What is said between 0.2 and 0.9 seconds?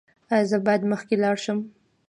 ایا زه باید